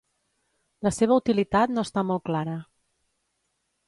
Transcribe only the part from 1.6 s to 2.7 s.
no està molt clara.